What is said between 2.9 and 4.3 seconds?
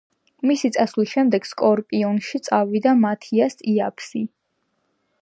მათიას იაბსი.